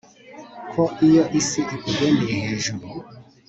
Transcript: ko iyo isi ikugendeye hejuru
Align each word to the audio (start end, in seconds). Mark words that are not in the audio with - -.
ko 0.71 0.83
iyo 1.07 1.23
isi 1.39 1.59
ikugendeye 1.75 2.35
hejuru 2.45 2.87